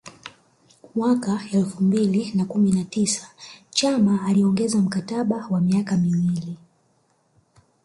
[0.95, 3.27] Mwaka elfu mbili na kumi na tisa
[3.69, 6.57] Chama aliongeza mkataba wa miaka miwili